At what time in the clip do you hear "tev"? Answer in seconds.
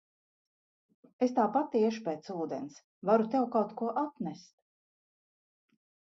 3.35-3.47